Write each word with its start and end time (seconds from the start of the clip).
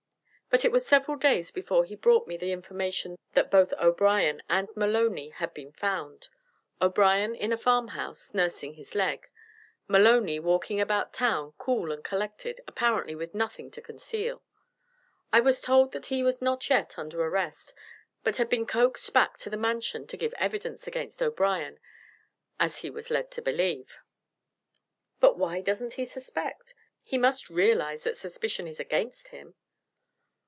But 0.51 0.65
it 0.65 0.71
was 0.73 0.85
several 0.85 1.15
days 1.15 1.49
before 1.49 1.85
he 1.85 1.95
brought 1.95 2.27
me 2.27 2.35
the 2.35 2.51
information 2.51 3.17
that 3.31 3.49
both 3.49 3.71
O'Brien 3.79 4.43
and 4.49 4.67
Maloney 4.75 5.29
had 5.29 5.53
been 5.53 5.71
found 5.71 6.27
O'Brien 6.81 7.33
in 7.35 7.53
a 7.53 7.57
farm 7.57 7.87
house, 7.95 8.33
nursing 8.33 8.73
his 8.73 8.93
leg; 8.93 9.29
Maloney 9.87 10.41
walking 10.41 10.81
about 10.81 11.13
town, 11.13 11.53
cool 11.57 11.89
and 11.93 12.03
collected, 12.03 12.59
apparently 12.67 13.15
with 13.15 13.33
nothing 13.33 13.71
to 13.71 13.81
conceal. 13.81 14.43
I 15.31 15.39
was 15.39 15.61
told 15.61 15.93
that 15.93 16.07
he 16.07 16.21
was 16.21 16.41
not 16.41 16.69
yet 16.69 16.99
under 16.99 17.21
arrest, 17.23 17.73
but 18.21 18.35
had 18.35 18.49
been 18.49 18.65
coaxed 18.65 19.13
back 19.13 19.37
to 19.37 19.49
the 19.49 19.55
Mansion 19.55 20.05
to 20.07 20.17
give 20.17 20.33
evidence 20.33 20.85
against 20.85 21.21
O'Brien, 21.23 21.79
as 22.59 22.79
he 22.79 22.89
was 22.89 23.09
led 23.09 23.31
to 23.31 23.41
believe. 23.41 23.99
"But 25.21 25.37
why 25.37 25.61
doesn't 25.61 25.93
he 25.93 26.03
suspect? 26.03 26.75
He 27.01 27.17
must 27.17 27.49
realize 27.49 28.03
that 28.03 28.17
suspicion 28.17 28.67
is 28.67 28.81
against 28.81 29.29
him." 29.29 29.55